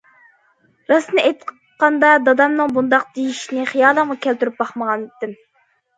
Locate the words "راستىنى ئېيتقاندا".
0.91-2.09